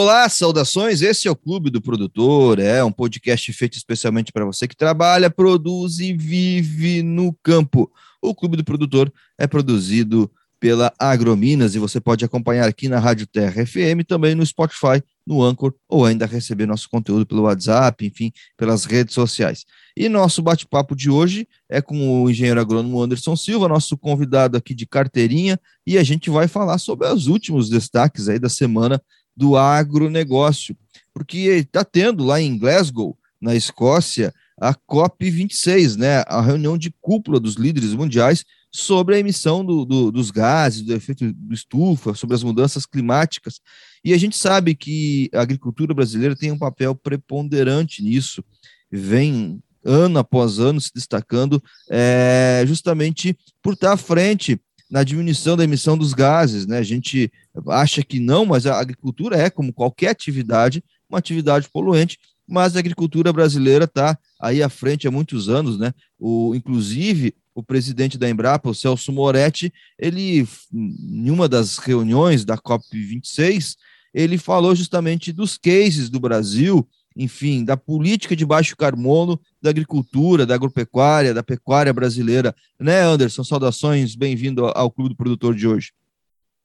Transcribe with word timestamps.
Olá, 0.00 0.28
saudações. 0.28 1.02
Esse 1.02 1.26
é 1.26 1.30
o 1.30 1.34
Clube 1.34 1.70
do 1.70 1.82
Produtor, 1.82 2.60
é 2.60 2.84
um 2.84 2.92
podcast 2.92 3.52
feito 3.52 3.76
especialmente 3.76 4.30
para 4.30 4.44
você 4.44 4.68
que 4.68 4.76
trabalha, 4.76 5.28
produz 5.28 5.98
e 5.98 6.12
vive 6.12 7.02
no 7.02 7.36
campo. 7.42 7.90
O 8.22 8.32
Clube 8.32 8.56
do 8.56 8.62
Produtor 8.62 9.12
é 9.36 9.44
produzido 9.48 10.30
pela 10.60 10.92
Agrominas 11.00 11.74
e 11.74 11.80
você 11.80 12.00
pode 12.00 12.24
acompanhar 12.24 12.68
aqui 12.68 12.88
na 12.88 13.00
Rádio 13.00 13.26
Terra 13.26 13.66
FM, 13.66 14.06
também 14.06 14.36
no 14.36 14.46
Spotify, 14.46 15.02
no 15.26 15.42
Anchor 15.42 15.74
ou 15.88 16.04
ainda 16.04 16.26
receber 16.26 16.66
nosso 16.66 16.88
conteúdo 16.88 17.26
pelo 17.26 17.42
WhatsApp, 17.42 18.06
enfim, 18.06 18.30
pelas 18.56 18.84
redes 18.84 19.14
sociais. 19.14 19.64
E 19.96 20.08
nosso 20.08 20.40
bate-papo 20.42 20.94
de 20.94 21.10
hoje 21.10 21.46
é 21.68 21.82
com 21.82 22.22
o 22.22 22.30
engenheiro 22.30 22.60
agrônomo 22.60 23.02
Anderson 23.02 23.34
Silva, 23.34 23.68
nosso 23.68 23.98
convidado 23.98 24.56
aqui 24.56 24.74
de 24.74 24.86
carteirinha, 24.86 25.58
e 25.84 25.98
a 25.98 26.04
gente 26.04 26.30
vai 26.30 26.46
falar 26.46 26.78
sobre 26.78 27.08
os 27.08 27.26
últimos 27.26 27.68
destaques 27.68 28.28
aí 28.28 28.38
da 28.38 28.48
semana 28.48 29.02
do 29.38 29.56
agronegócio, 29.56 30.76
porque 31.14 31.38
está 31.38 31.84
tendo 31.84 32.24
lá 32.24 32.40
em 32.40 32.58
Glasgow, 32.58 33.16
na 33.40 33.54
Escócia, 33.54 34.34
a 34.60 34.74
COP26, 34.74 35.96
né, 35.96 36.24
a 36.26 36.40
reunião 36.40 36.76
de 36.76 36.92
cúpula 37.00 37.38
dos 37.38 37.54
líderes 37.54 37.94
mundiais 37.94 38.44
sobre 38.72 39.14
a 39.14 39.18
emissão 39.20 39.64
do, 39.64 39.84
do, 39.84 40.10
dos 40.10 40.32
gases, 40.32 40.82
do 40.82 40.92
efeito 40.92 41.32
do 41.32 41.54
estufa, 41.54 42.14
sobre 42.14 42.34
as 42.34 42.42
mudanças 42.42 42.84
climáticas. 42.84 43.60
E 44.04 44.12
a 44.12 44.18
gente 44.18 44.36
sabe 44.36 44.74
que 44.74 45.30
a 45.32 45.40
agricultura 45.40 45.94
brasileira 45.94 46.34
tem 46.34 46.50
um 46.50 46.58
papel 46.58 46.96
preponderante 46.96 48.02
nisso, 48.02 48.44
vem 48.90 49.62
ano 49.84 50.18
após 50.18 50.58
ano 50.58 50.80
se 50.80 50.90
destacando 50.92 51.62
é, 51.88 52.64
justamente 52.66 53.38
por 53.62 53.74
estar 53.74 53.92
à 53.92 53.96
frente 53.96 54.60
na 54.90 55.04
diminuição 55.04 55.56
da 55.56 55.64
emissão 55.64 55.96
dos 55.98 56.14
gases, 56.14 56.66
né? 56.66 56.78
A 56.78 56.82
gente 56.82 57.30
acha 57.68 58.02
que 58.02 58.18
não, 58.18 58.46
mas 58.46 58.66
a 58.66 58.78
agricultura 58.78 59.36
é, 59.36 59.50
como 59.50 59.72
qualquer 59.72 60.08
atividade, 60.08 60.82
uma 61.08 61.18
atividade 61.18 61.68
poluente, 61.68 62.18
mas 62.46 62.74
a 62.74 62.78
agricultura 62.78 63.32
brasileira 63.32 63.84
está 63.84 64.18
aí 64.40 64.62
à 64.62 64.68
frente 64.68 65.06
há 65.06 65.10
muitos 65.10 65.48
anos, 65.48 65.78
né? 65.78 65.92
O, 66.18 66.54
inclusive, 66.54 67.34
o 67.54 67.62
presidente 67.62 68.16
da 68.16 68.30
Embrapa, 68.30 68.70
o 68.70 68.74
Celso 68.74 69.12
Moretti, 69.12 69.72
ele, 69.98 70.48
em 70.72 71.30
uma 71.30 71.48
das 71.48 71.76
reuniões 71.76 72.44
da 72.44 72.56
COP26, 72.56 73.76
ele 74.14 74.38
falou 74.38 74.74
justamente 74.74 75.32
dos 75.32 75.58
cases 75.58 76.08
do 76.08 76.18
Brasil 76.18 76.88
enfim, 77.16 77.64
da 77.64 77.76
política 77.76 78.36
de 78.36 78.46
baixo 78.46 78.76
carbono, 78.76 79.40
da 79.60 79.70
agricultura, 79.70 80.46
da 80.46 80.54
agropecuária, 80.54 81.34
da 81.34 81.42
pecuária 81.42 81.92
brasileira. 81.92 82.54
Né, 82.78 83.00
Anderson? 83.00 83.42
Saudações, 83.42 84.14
bem-vindo 84.14 84.66
ao 84.66 84.90
Clube 84.90 85.10
do 85.10 85.16
Produtor 85.16 85.54
de 85.54 85.66
hoje. 85.66 85.92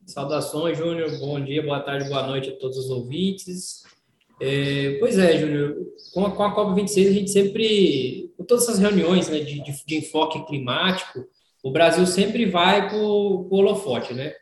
Saudações, 0.05 0.77
Júnior. 0.77 1.17
Bom 1.17 1.43
dia, 1.43 1.63
boa 1.63 1.79
tarde, 1.79 2.09
boa 2.09 2.27
noite 2.27 2.49
a 2.49 2.55
todos 2.57 2.77
os 2.77 2.89
ouvintes. 2.89 3.83
É, 4.41 4.97
pois 4.99 5.17
é, 5.17 5.37
Júnior, 5.39 5.75
com 6.13 6.25
a, 6.25 6.31
com 6.31 6.43
a 6.43 6.55
COP26 6.55 7.07
a 7.07 7.13
gente 7.13 7.31
sempre, 7.31 8.33
com 8.35 8.43
todas 8.43 8.63
essas 8.63 8.79
reuniões 8.79 9.29
né, 9.29 9.39
de, 9.39 9.63
de, 9.63 9.85
de 9.85 9.95
enfoque 9.95 10.45
climático, 10.45 11.25
o 11.63 11.71
Brasil 11.71 12.05
sempre 12.05 12.45
vai 12.45 12.89
para 12.89 12.97
o 12.97 13.47
holofote, 13.49 14.13
né? 14.13 14.33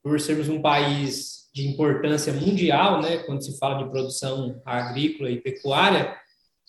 Por 0.00 0.20
sermos 0.20 0.48
um 0.48 0.62
país 0.62 1.45
de 1.56 1.66
importância 1.66 2.34
mundial, 2.34 3.00
né, 3.00 3.16
quando 3.16 3.42
se 3.42 3.58
fala 3.58 3.82
de 3.82 3.88
produção 3.88 4.60
agrícola 4.62 5.30
e 5.30 5.40
pecuária, 5.40 6.14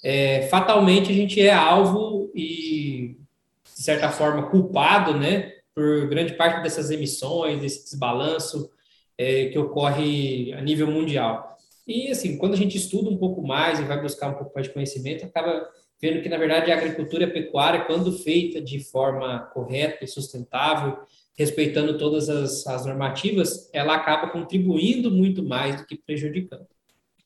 é, 0.01 0.47
fatalmente 0.47 1.11
a 1.11 1.13
gente 1.13 1.41
é 1.41 1.53
alvo 1.53 2.31
e, 2.33 3.17
de 3.65 3.83
certa 3.83 4.09
forma, 4.09 4.49
culpado, 4.49 5.13
né, 5.13 5.51
por 5.75 6.07
grande 6.07 6.35
parte 6.35 6.63
dessas 6.63 6.89
emissões, 6.89 7.59
desse 7.59 7.83
desbalanço 7.83 8.71
é, 9.17 9.47
que 9.47 9.59
ocorre 9.59 10.53
a 10.53 10.61
nível 10.61 10.87
mundial. 10.87 11.57
E, 11.85 12.09
assim, 12.09 12.37
quando 12.37 12.53
a 12.53 12.57
gente 12.57 12.77
estuda 12.77 13.09
um 13.09 13.17
pouco 13.17 13.45
mais 13.45 13.81
e 13.81 13.83
vai 13.83 14.01
buscar 14.01 14.29
um 14.29 14.35
pouco 14.35 14.53
mais 14.55 14.67
de 14.67 14.73
conhecimento, 14.73 15.25
acaba 15.25 15.67
vendo 16.01 16.21
que, 16.21 16.29
na 16.29 16.37
verdade, 16.37 16.71
a 16.71 16.77
agricultura 16.77 17.27
pecuária, 17.27 17.85
quando 17.85 18.11
feita 18.11 18.61
de 18.61 18.79
forma 18.79 19.39
correta 19.53 20.03
e 20.03 20.07
sustentável, 20.07 20.99
respeitando 21.37 21.97
todas 21.97 22.29
as, 22.29 22.65
as 22.65 22.85
normativas, 22.85 23.69
ela 23.73 23.95
acaba 23.95 24.29
contribuindo 24.29 25.11
muito 25.11 25.43
mais 25.43 25.77
do 25.77 25.85
que 25.85 25.95
prejudicando. 25.95 26.67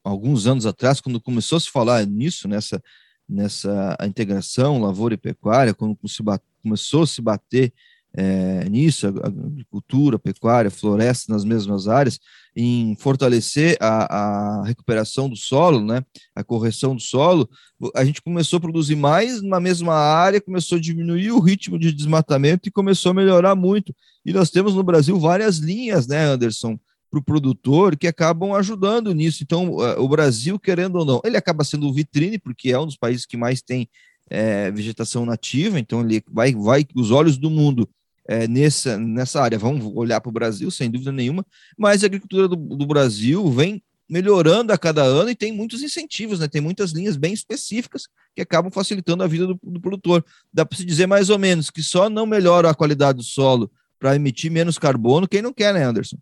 Alguns 0.04 0.48
anos 0.48 0.66
atrás, 0.66 1.00
quando 1.00 1.22
começou 1.22 1.58
a 1.58 1.60
se 1.60 1.70
falar 1.70 2.06
nisso, 2.06 2.48
nessa, 2.48 2.82
nessa 3.28 3.96
integração 4.06 4.82
lavoura 4.82 5.14
e 5.14 5.18
pecuária, 5.18 5.74
quando 5.74 5.98
se 6.08 6.24
bat, 6.24 6.44
começou 6.62 7.04
a 7.04 7.08
se 7.08 7.22
bater 7.22 7.72
é, 8.14 8.68
nisso, 8.70 9.08
agricultura, 9.08 10.20
pecuária, 10.20 10.70
floresta 10.70 11.32
nas 11.32 11.46
mesmas 11.46 11.88
áreas, 11.88 12.20
em 12.56 12.96
fortalecer 12.98 13.78
a, 13.80 14.60
a, 14.60 14.64
recuperação 14.66 15.30
do 15.30 15.36
solo, 15.38 15.80
né, 15.80 16.04
a 16.36 16.44
correção 16.44 16.94
do 16.94 17.02
solo, 17.02 17.50
a 17.96 18.04
gente 18.04 18.22
começou 18.22 18.58
a 18.58 18.62
produzir 18.62 18.96
mais 18.96 19.42
na 19.42 19.60
mesma 19.60 19.94
área, 19.94 20.42
começou 20.42 20.78
a 20.78 20.82
diminuir 20.82 21.32
o 21.32 21.40
ritmo 21.40 21.80
de 21.80 21.94
desmatamento 21.94 22.68
e 22.68 22.72
começou 22.72 23.12
a 23.12 23.16
melhorar 23.16 23.56
muito. 23.56 23.96
E 24.26 24.34
nós 24.34 24.50
temos 24.50 24.76
no 24.76 24.84
Brasil 24.84 25.18
várias 25.18 25.58
linhas, 25.58 26.06
né, 26.08 26.26
Anderson, 26.26 26.78
para 27.10 27.20
o 27.20 27.24
produtor 27.24 27.98
que 27.98 28.08
acabam 28.08 28.54
ajudando 28.54 29.14
nisso. 29.14 29.44
Então, 29.44 29.76
o 29.98 30.08
Brasil, 30.08 30.58
querendo 30.60 30.98
ou 30.98 31.06
não, 31.06 31.22
ele 31.26 31.36
acaba 31.36 31.64
sendo 31.64 31.92
vitrine, 31.94 32.38
porque 32.38 32.72
é 32.72 32.80
um 32.80 32.86
dos 32.86 32.96
países 32.96 33.26
que 33.26 33.36
mais 33.36 33.62
tem 33.62 33.90
é, 34.30 34.72
vegetação 34.72 35.26
nativa, 35.26 35.78
então 35.78 36.02
ele 36.02 36.24
vai, 36.32 36.56
vai, 36.56 36.86
os 36.96 37.12
olhos 37.12 37.38
do 37.38 37.50
mundo 37.50 37.88
é, 38.28 38.48
nessa, 38.48 38.98
nessa 38.98 39.42
área. 39.42 39.58
Vamos 39.58 39.86
olhar 39.96 40.22
para 40.22 40.30
o 40.30 40.34
Brasil, 40.34 40.70
sem 40.72 40.90
dúvida 40.90 41.12
nenhuma, 41.12 41.46
mas 41.78 42.04
a 42.04 42.08
agricultura 42.08 42.48
do, 42.48 42.56
do, 42.56 42.86
Brasil 42.86 43.50
vem 43.52 43.82
melhorando 44.08 44.74
a 44.74 44.78
cada 44.78 45.04
ano 45.04 45.30
e 45.30 45.36
tem 45.36 45.52
muitos 45.52 45.82
incentivos, 45.82 46.40
né? 46.40 46.48
tem 46.48 46.62
muitas 46.62 46.92
linhas 46.92 47.16
bem 47.16 47.34
específicas 47.34 48.08
que 48.36 48.42
acabam 48.42 48.72
facilitando 48.72 49.24
a 49.24 49.28
vida 49.28 49.48
do, 49.48 49.60
do 49.64 49.80
produtor. 49.80 50.24
Dá 50.54 50.66
para 50.66 50.78
se 50.78 50.86
dizer 50.86 51.08
mais 51.08 51.30
ou 51.30 51.40
menos 51.40 51.70
que 51.70 51.82
só 51.82 52.10
não 52.10 52.26
melhora 52.26 52.70
a 52.70 52.76
qualidade 52.76 53.18
do 53.18 53.24
solo 53.24 53.72
para 54.00 54.16
emitir 54.16 54.52
menos 54.52 54.78
carbono 54.78 55.28
quem 55.28 55.42
não 55.42 55.54
quer, 55.54 55.74
né, 55.74 55.84
Anderson? 55.84 56.18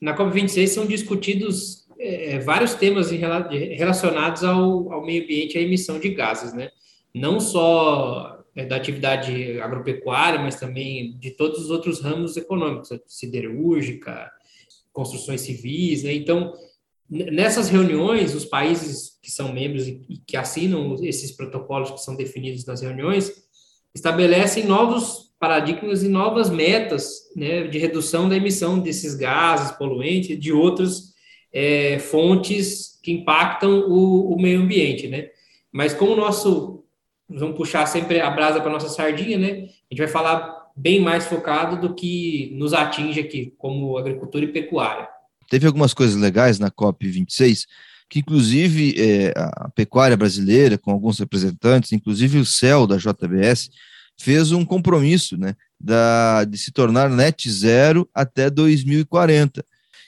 Na 0.00 0.16
COP26 0.16 0.66
são 0.66 0.86
discutidos 0.86 1.86
é, 1.98 2.40
vários 2.40 2.74
temas 2.74 3.10
relacionados 3.10 4.42
ao, 4.42 4.92
ao 4.92 5.06
meio 5.06 5.22
ambiente 5.22 5.54
e 5.54 5.58
à 5.58 5.62
emissão 5.62 6.00
de 6.00 6.08
gases, 6.08 6.52
né? 6.52 6.70
Não 7.14 7.38
só 7.38 8.41
é, 8.54 8.66
da 8.66 8.76
atividade 8.76 9.60
agropecuária, 9.60 10.38
mas 10.38 10.56
também 10.56 11.16
de 11.18 11.30
todos 11.30 11.60
os 11.60 11.70
outros 11.70 12.00
ramos 12.00 12.36
econômicos, 12.36 12.90
siderúrgica, 13.06 14.30
construções 14.92 15.40
civis, 15.40 16.02
né? 16.02 16.12
Então, 16.12 16.52
nessas 17.08 17.68
reuniões, 17.68 18.34
os 18.34 18.44
países 18.44 19.18
que 19.22 19.30
são 19.30 19.52
membros 19.52 19.88
e 19.88 20.22
que 20.26 20.36
assinam 20.36 20.96
esses 21.02 21.32
protocolos 21.32 21.90
que 21.90 22.00
são 22.00 22.16
definidos 22.16 22.64
nas 22.66 22.82
reuniões 22.82 23.32
estabelecem 23.94 24.64
novos 24.64 25.32
paradigmas 25.38 26.02
e 26.02 26.08
novas 26.08 26.48
metas 26.48 27.30
né, 27.34 27.66
de 27.66 27.78
redução 27.78 28.28
da 28.28 28.36
emissão 28.36 28.78
desses 28.78 29.14
gases 29.14 29.72
poluentes 29.76 30.38
de 30.38 30.52
outras 30.52 31.12
é, 31.52 31.98
fontes 31.98 32.98
que 33.02 33.12
impactam 33.12 33.88
o, 33.88 34.34
o 34.34 34.40
meio 34.40 34.60
ambiente, 34.60 35.08
né? 35.08 35.28
Mas 35.72 35.92
como 35.92 36.12
o 36.12 36.16
nosso 36.16 36.81
vamos 37.38 37.56
puxar 37.56 37.86
sempre 37.86 38.20
a 38.20 38.30
brasa 38.30 38.60
para 38.60 38.70
nossa 38.70 38.88
sardinha, 38.88 39.38
né? 39.38 39.48
A 39.50 39.94
gente 39.94 39.98
vai 39.98 40.08
falar 40.08 40.62
bem 40.76 41.00
mais 41.00 41.26
focado 41.26 41.80
do 41.80 41.94
que 41.94 42.52
nos 42.54 42.72
atinge 42.72 43.20
aqui, 43.20 43.54
como 43.58 43.98
agricultura 43.98 44.44
e 44.44 44.48
pecuária. 44.48 45.08
Teve 45.48 45.66
algumas 45.66 45.92
coisas 45.92 46.16
legais 46.16 46.58
na 46.58 46.70
COP26, 46.70 47.66
que 48.08 48.20
inclusive 48.20 48.94
é, 48.98 49.32
a 49.36 49.68
pecuária 49.70 50.16
brasileira, 50.16 50.78
com 50.78 50.90
alguns 50.90 51.18
representantes, 51.18 51.92
inclusive 51.92 52.38
o 52.38 52.46
CEL 52.46 52.86
da 52.86 52.96
JBS, 52.96 53.70
fez 54.18 54.52
um 54.52 54.64
compromisso 54.64 55.36
né, 55.36 55.54
da, 55.78 56.44
de 56.44 56.56
se 56.56 56.70
tornar 56.70 57.10
net 57.10 57.50
zero 57.50 58.08
até 58.14 58.48
2040. 58.48 59.64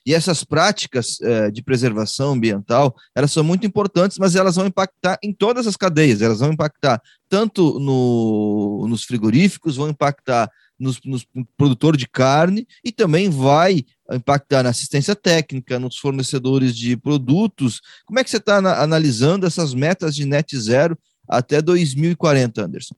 E 0.06 0.12
essas 0.14 0.44
práticas 0.44 1.18
eh, 1.22 1.50
de 1.50 1.62
preservação 1.62 2.32
ambiental, 2.32 2.94
elas 3.14 3.32
são 3.32 3.42
muito 3.42 3.66
importantes, 3.66 4.18
mas 4.18 4.36
elas 4.36 4.56
vão 4.56 4.66
impactar 4.66 5.18
em 5.22 5.32
todas 5.32 5.66
as 5.66 5.76
cadeias, 5.76 6.20
elas 6.20 6.40
vão 6.40 6.52
impactar 6.52 7.00
tanto 7.28 7.78
no, 7.80 8.86
nos 8.88 9.04
frigoríficos, 9.04 9.76
vão 9.76 9.88
impactar 9.88 10.50
nos, 10.78 11.00
nos 11.04 11.26
produtores 11.56 11.98
de 11.98 12.08
carne 12.08 12.66
e 12.84 12.92
também 12.92 13.30
vai 13.30 13.84
impactar 14.12 14.62
na 14.62 14.70
assistência 14.70 15.16
técnica, 15.16 15.78
nos 15.78 15.96
fornecedores 15.96 16.76
de 16.76 16.96
produtos. 16.96 17.80
Como 18.04 18.18
é 18.18 18.24
que 18.24 18.30
você 18.30 18.36
está 18.36 18.58
analisando 18.82 19.46
essas 19.46 19.72
metas 19.72 20.14
de 20.14 20.24
net 20.24 20.58
zero 20.58 20.98
até 21.28 21.62
2040, 21.62 22.62
Anderson? 22.62 22.94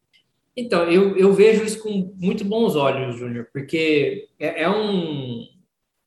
Então, 0.56 0.84
eu, 0.90 1.16
eu 1.16 1.34
vejo 1.34 1.64
isso 1.64 1.78
com 1.80 2.14
muito 2.16 2.42
bons 2.42 2.74
olhos, 2.74 3.18
Júnior, 3.18 3.46
porque 3.52 4.26
é, 4.38 4.62
é, 4.62 4.70
um, 4.70 5.46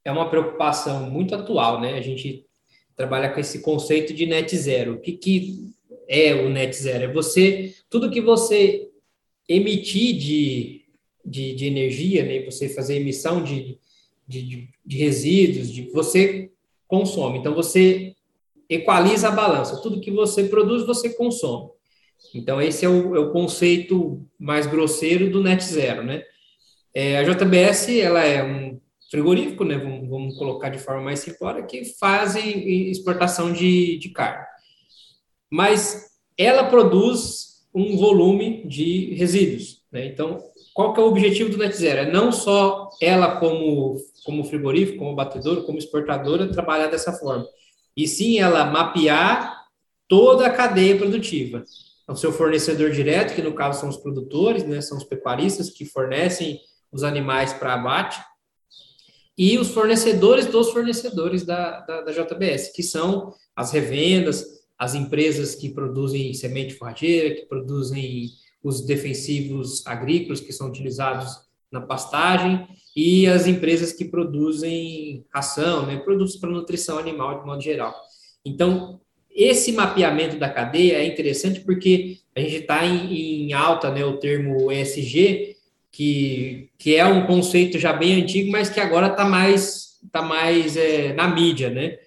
é 0.09 0.11
uma 0.11 0.29
preocupação 0.29 1.09
muito 1.09 1.35
atual, 1.35 1.79
né? 1.79 1.93
A 1.93 2.01
gente 2.01 2.45
trabalha 2.95 3.29
com 3.29 3.39
esse 3.39 3.61
conceito 3.61 4.13
de 4.13 4.25
net 4.25 4.55
zero. 4.57 4.95
O 4.95 4.99
que, 4.99 5.13
que 5.13 5.69
é 6.07 6.33
o 6.33 6.49
net 6.49 6.75
zero? 6.75 7.05
É 7.05 7.13
você, 7.13 7.73
tudo 7.89 8.09
que 8.09 8.19
você 8.19 8.89
emitir 9.47 10.17
de, 10.17 10.81
de, 11.23 11.53
de 11.53 11.65
energia, 11.65 12.25
né? 12.25 12.43
Você 12.43 12.67
fazer 12.67 12.97
emissão 12.97 13.43
de, 13.43 13.77
de, 14.27 14.67
de 14.85 14.97
resíduos, 14.97 15.71
de 15.71 15.83
você 15.91 16.51
consome. 16.87 17.37
Então, 17.37 17.53
você 17.53 18.15
equaliza 18.67 19.29
a 19.29 19.31
balança. 19.31 19.81
Tudo 19.81 20.01
que 20.01 20.11
você 20.11 20.45
produz, 20.45 20.85
você 20.85 21.11
consome. 21.11 21.69
Então, 22.33 22.61
esse 22.61 22.83
é 22.83 22.89
o, 22.89 23.15
é 23.15 23.19
o 23.19 23.31
conceito 23.31 24.25
mais 24.37 24.65
grosseiro 24.67 25.29
do 25.29 25.41
net 25.41 25.63
zero, 25.63 26.03
né? 26.03 26.23
É, 26.93 27.17
a 27.17 27.23
JBS, 27.23 27.89
ela 27.99 28.23
é 28.25 28.43
um 28.43 28.79
frigorífico, 29.09 29.63
né? 29.63 29.77
Vamos, 29.77 30.09
vamos, 30.09 30.37
colocar 30.37 30.69
de 30.69 30.79
forma 30.79 31.01
mais 31.01 31.19
simplória, 31.19 31.63
que 31.63 31.85
faz 31.99 32.35
exportação 32.35 33.51
de, 33.51 33.97
de 33.97 34.09
carne. 34.09 34.45
Mas 35.51 36.11
ela 36.37 36.65
produz 36.65 37.65
um 37.73 37.97
volume 37.97 38.67
de 38.67 39.13
resíduos, 39.15 39.83
né? 39.91 40.05
Então, 40.05 40.39
qual 40.73 40.93
que 40.93 40.99
é 40.99 41.03
o 41.03 41.07
objetivo 41.07 41.49
do 41.49 41.57
net 41.57 41.75
zero? 41.75 42.09
É 42.09 42.11
não 42.11 42.31
só 42.31 42.89
ela 43.01 43.39
como, 43.39 43.97
como 44.23 44.43
frigorífico, 44.43 44.99
como 44.99 45.15
batedora, 45.15 45.61
como 45.61 45.77
exportadora, 45.77 46.51
trabalhar 46.51 46.87
dessa 46.87 47.13
forma, 47.13 47.45
e 47.95 48.07
sim 48.07 48.39
ela 48.39 48.65
mapear 48.65 49.59
toda 50.07 50.47
a 50.47 50.49
cadeia 50.49 50.97
produtiva 50.97 51.63
ao 52.07 52.15
seu 52.15 52.31
fornecedor 52.31 52.89
direto, 52.89 53.35
que 53.35 53.41
no 53.41 53.53
caso 53.53 53.81
são 53.81 53.89
os 53.89 53.97
produtores, 53.97 54.65
né, 54.65 54.81
são 54.81 54.97
os 54.97 55.03
pecuaristas 55.03 55.69
que 55.69 55.85
fornecem 55.85 56.59
os 56.91 57.03
animais 57.03 57.53
para 57.53 57.75
abate, 57.75 58.19
e 59.39 59.57
os 59.57 59.69
fornecedores 59.69 60.47
dos 60.47 60.69
fornecedores 60.71 61.45
da, 61.45 61.79
da, 61.79 62.01
da, 62.01 62.11
JBS, 62.11 62.73
que 62.75 62.83
são 62.83 63.33
as 63.55 63.71
revendas, 63.71 64.45
as 64.77 64.93
empresas 64.95 65.55
que 65.55 65.69
produzem 65.69 66.33
semente 66.33 66.73
forrageira, 66.73 67.33
que 67.33 67.45
produzem 67.45 68.31
os 68.61 68.85
defensivos 68.85 69.87
agrícolas 69.87 70.41
que 70.41 70.51
são 70.51 70.67
utilizados 70.67 71.37
na 71.71 71.79
pastagem, 71.79 72.67
e 72.93 73.27
as 73.27 73.47
empresas 73.47 73.93
que 73.93 74.03
produzem 74.03 75.25
ração, 75.33 75.85
né, 75.85 75.95
produtos 75.95 76.35
para 76.35 76.49
nutrição 76.49 76.97
animal 76.97 77.39
de 77.39 77.45
modo 77.45 77.61
geral. 77.61 77.95
Então, 78.43 78.99
esse 79.31 79.71
mapeamento 79.71 80.37
da 80.37 80.49
cadeia 80.49 80.97
é 80.97 81.05
interessante 81.05 81.61
porque 81.61 82.17
a 82.35 82.41
gente 82.41 82.55
está 82.57 82.85
em, 82.85 83.47
em, 83.47 83.53
alta 83.53 83.89
né, 83.89 84.03
o 84.03 84.17
termo 84.17 84.69
ESG, 84.69 85.55
que, 85.91 86.69
que 86.77 86.95
é 86.95 87.05
um 87.05 87.25
conceito 87.25 87.77
já 87.77 87.93
bem 87.93 88.21
antigo, 88.21 88.51
mas 88.51 88.69
que 88.69 88.79
agora 88.79 89.07
está 89.07 89.25
mais, 89.25 89.99
tá 90.11 90.21
mais 90.21 90.77
é, 90.77 91.13
na 91.13 91.27
mídia, 91.27 91.69
né? 91.69 91.97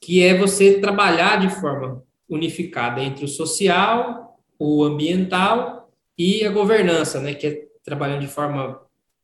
Que 0.00 0.22
é 0.22 0.36
você 0.36 0.80
trabalhar 0.80 1.40
de 1.40 1.48
forma 1.48 2.02
unificada 2.28 3.02
entre 3.02 3.24
o 3.24 3.28
social, 3.28 4.38
o 4.58 4.84
ambiental 4.84 5.90
e 6.16 6.44
a 6.44 6.50
governança, 6.50 7.20
né? 7.20 7.34
Que 7.34 7.46
é 7.46 7.64
trabalhando 7.84 8.20
de 8.20 8.28
forma 8.28 8.80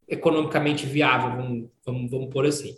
economicamente 0.09 0.87
viável, 0.87 1.37
vamos, 1.37 1.69
vamos, 1.85 2.11
vamos 2.11 2.31
pôr 2.31 2.47
assim. 2.47 2.75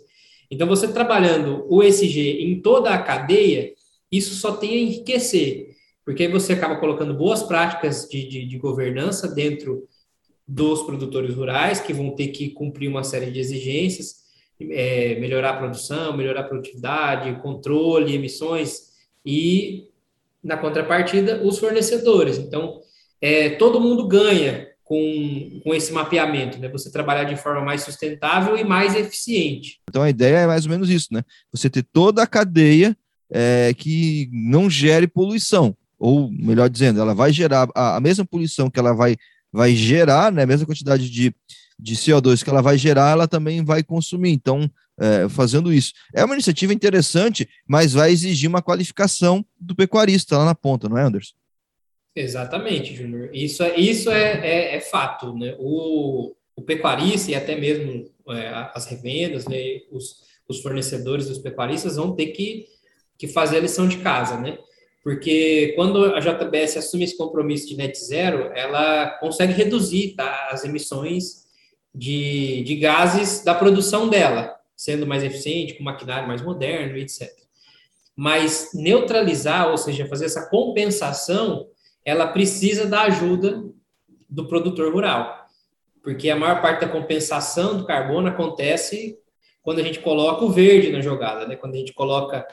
Então, 0.49 0.67
você 0.67 0.91
trabalhando 0.91 1.65
o 1.69 1.83
ESG 1.83 2.43
em 2.43 2.59
toda 2.59 2.91
a 2.91 3.01
cadeia, 3.01 3.73
isso 4.11 4.33
só 4.33 4.53
tem 4.53 4.71
a 4.71 4.77
enriquecer, 4.77 5.75
porque 6.03 6.23
aí 6.23 6.31
você 6.31 6.53
acaba 6.53 6.77
colocando 6.77 7.13
boas 7.13 7.43
práticas 7.43 8.07
de, 8.09 8.27
de, 8.27 8.45
de 8.45 8.57
governança 8.57 9.27
dentro 9.27 9.87
dos 10.49 10.81
produtores 10.81 11.35
rurais, 11.35 11.79
que 11.79 11.93
vão 11.93 12.15
ter 12.15 12.29
que 12.29 12.49
cumprir 12.49 12.89
uma 12.89 13.03
série 13.03 13.29
de 13.29 13.39
exigências, 13.39 14.15
é, 14.59 15.15
melhorar 15.19 15.51
a 15.51 15.57
produção, 15.57 16.17
melhorar 16.17 16.41
a 16.41 16.47
produtividade, 16.47 17.39
controle, 17.41 18.15
emissões, 18.15 18.89
e, 19.23 19.89
na 20.43 20.57
contrapartida, 20.57 21.43
os 21.43 21.59
fornecedores. 21.59 22.39
Então, 22.39 22.79
é, 23.21 23.51
todo 23.51 23.79
mundo 23.79 24.07
ganha 24.07 24.67
com, 24.83 25.61
com 25.63 25.75
esse 25.75 25.93
mapeamento, 25.93 26.57
né? 26.57 26.67
Você 26.69 26.91
trabalhar 26.91 27.25
de 27.25 27.35
forma 27.35 27.61
mais 27.61 27.83
sustentável 27.83 28.57
e 28.57 28.63
mais 28.63 28.95
eficiente. 28.95 29.79
Então, 29.87 30.01
a 30.01 30.09
ideia 30.09 30.37
é 30.37 30.47
mais 30.47 30.65
ou 30.65 30.71
menos 30.71 30.89
isso, 30.89 31.09
né? 31.11 31.21
Você 31.51 31.69
ter 31.69 31.85
toda 31.93 32.23
a 32.23 32.27
cadeia 32.27 32.97
é, 33.31 33.71
que 33.77 34.29
não 34.33 34.67
gere 34.67 35.05
poluição, 35.05 35.77
ou 35.99 36.31
melhor 36.31 36.69
dizendo, 36.69 36.99
ela 36.99 37.13
vai 37.13 37.31
gerar 37.31 37.69
a, 37.75 37.97
a 37.97 37.99
mesma 37.99 38.25
poluição 38.25 38.67
que 38.67 38.79
ela 38.79 38.93
vai, 38.93 39.15
vai 39.51 39.75
gerar, 39.75 40.31
né, 40.31 40.43
a 40.43 40.47
mesma 40.47 40.65
quantidade 40.65 41.09
de, 41.09 41.33
de 41.77 41.95
CO2 41.95 42.43
que 42.43 42.49
ela 42.49 42.61
vai 42.61 42.77
gerar, 42.77 43.11
ela 43.11 43.27
também 43.27 43.63
vai 43.63 43.83
consumir. 43.83 44.31
Então, 44.31 44.69
é, 44.99 45.29
fazendo 45.29 45.71
isso. 45.71 45.93
É 46.13 46.23
uma 46.25 46.35
iniciativa 46.35 46.73
interessante, 46.73 47.47
mas 47.67 47.93
vai 47.93 48.11
exigir 48.11 48.49
uma 48.49 48.61
qualificação 48.61 49.45
do 49.59 49.75
pecuarista 49.75 50.37
lá 50.37 50.45
na 50.45 50.55
ponta, 50.55 50.89
não 50.89 50.97
é, 50.97 51.03
Anderson? 51.03 51.33
Exatamente, 52.15 52.95
Júnior. 52.95 53.29
Isso, 53.33 53.63
é, 53.63 53.79
isso 53.79 54.11
é, 54.11 54.45
é, 54.45 54.75
é, 54.75 54.79
fato. 54.81 55.33
Né? 55.37 55.55
O, 55.57 56.35
o 56.55 56.61
pecuarista 56.61 57.31
e 57.31 57.35
até 57.35 57.57
mesmo 57.57 58.11
é, 58.29 58.69
as 58.73 58.85
revendas, 58.87 59.47
né, 59.47 59.57
os, 59.89 60.23
os 60.47 60.61
fornecedores 60.61 61.27
dos 61.27 61.37
pecuaristas 61.37 61.95
vão 61.95 62.13
ter 62.13 62.27
que 62.27 62.67
que 63.19 63.27
fazer 63.27 63.57
a 63.57 63.59
lição 63.59 63.85
de 63.85 63.97
casa, 63.97 64.39
né? 64.39 64.57
Porque 65.03 65.73
quando 65.75 66.13
a 66.13 66.19
JBS 66.19 66.77
assume 66.77 67.05
esse 67.05 67.17
compromisso 67.17 67.67
de 67.67 67.77
net 67.77 67.97
zero, 67.97 68.51
ela 68.53 69.11
consegue 69.19 69.53
reduzir 69.53 70.15
tá, 70.15 70.49
as 70.51 70.65
emissões 70.65 71.45
de, 71.95 72.63
de 72.63 72.75
gases 72.75 73.43
da 73.43 73.55
produção 73.55 74.09
dela, 74.09 74.55
sendo 74.75 75.07
mais 75.07 75.23
eficiente, 75.23 75.73
com 75.73 75.83
maquinário 75.83 76.27
mais 76.27 76.41
moderno, 76.41 76.97
etc. 76.97 77.29
Mas 78.15 78.71
neutralizar, 78.73 79.69
ou 79.69 79.77
seja, 79.77 80.07
fazer 80.07 80.25
essa 80.25 80.49
compensação, 80.49 81.67
ela 82.03 82.27
precisa 82.27 82.85
da 82.85 83.03
ajuda 83.03 83.63
do 84.29 84.47
produtor 84.47 84.91
rural. 84.93 85.47
Porque 86.03 86.29
a 86.29 86.35
maior 86.35 86.61
parte 86.61 86.81
da 86.81 86.89
compensação 86.89 87.77
do 87.77 87.85
carbono 87.85 88.27
acontece 88.27 89.17
quando 89.61 89.79
a 89.79 89.83
gente 89.83 89.99
coloca 89.99 90.43
o 90.43 90.49
verde 90.49 90.91
na 90.91 91.01
jogada, 91.01 91.47
né? 91.47 91.55
Quando 91.55 91.75
a 91.75 91.77
gente 91.77 91.93
coloca 91.93 92.45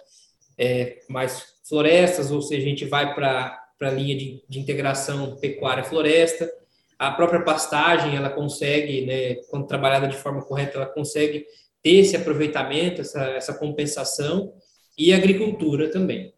é, 0.58 1.00
mais 1.08 1.55
florestas, 1.68 2.30
ou 2.30 2.40
seja, 2.40 2.66
a 2.66 2.68
gente 2.68 2.84
vai 2.84 3.14
para 3.14 3.58
a 3.80 3.90
linha 3.90 4.16
de, 4.16 4.42
de 4.48 4.58
integração 4.58 5.36
pecuária-floresta. 5.36 6.50
A 6.98 7.10
própria 7.10 7.42
pastagem, 7.42 8.16
ela 8.16 8.30
consegue, 8.30 9.04
né, 9.04 9.34
quando 9.50 9.66
trabalhada 9.66 10.08
de 10.08 10.16
forma 10.16 10.42
correta, 10.42 10.78
ela 10.78 10.86
consegue 10.86 11.44
ter 11.82 11.96
esse 11.96 12.16
aproveitamento, 12.16 13.00
essa, 13.00 13.22
essa 13.30 13.54
compensação, 13.54 14.52
e 14.96 15.12
agricultura 15.12 15.90
também. 15.90 16.32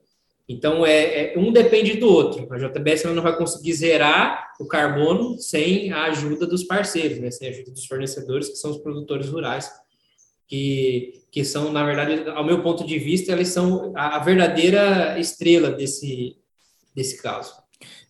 Então, 0.48 0.84
é, 0.84 1.34
é, 1.34 1.38
um 1.38 1.52
depende 1.52 1.98
do 1.98 2.08
outro. 2.08 2.48
A 2.50 2.56
JBS 2.56 3.04
não 3.04 3.22
vai 3.22 3.36
conseguir 3.36 3.74
zerar 3.74 4.54
o 4.58 4.66
carbono 4.66 5.38
sem 5.38 5.92
a 5.92 6.04
ajuda 6.04 6.46
dos 6.46 6.64
parceiros, 6.64 7.18
né? 7.18 7.30
sem 7.30 7.48
a 7.48 7.50
ajuda 7.50 7.70
dos 7.70 7.86
fornecedores, 7.86 8.48
que 8.48 8.56
são 8.56 8.70
os 8.70 8.78
produtores 8.78 9.28
rurais, 9.28 9.70
que, 10.48 11.22
que 11.30 11.44
são, 11.44 11.70
na 11.70 11.84
verdade, 11.84 12.28
ao 12.30 12.44
meu 12.44 12.62
ponto 12.62 12.84
de 12.84 12.98
vista, 12.98 13.32
eles 13.32 13.48
são 13.48 13.92
a, 13.94 14.18
verdadeira 14.18 15.18
estrela 15.20 15.70
desse, 15.70 16.36
desse 16.96 17.22
caso. 17.22 17.52